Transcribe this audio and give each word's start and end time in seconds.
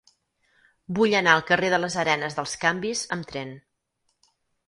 Vull 0.99 1.11
anar 1.17 1.35
al 1.39 1.43
carrer 1.49 1.69
de 1.73 1.79
les 1.83 1.97
Arenes 2.03 2.37
dels 2.39 2.55
Canvis 2.65 3.05
amb 3.17 3.31
tren. 3.33 3.51